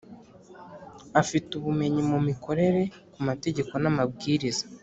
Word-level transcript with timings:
Afite 1.21 1.49
ubumenyi 1.59 2.01
mu 2.11 2.17
mikorere 2.27 2.81
ku 3.13 3.19
mategeko 3.27 3.73
n’amabwiriza 3.83 4.63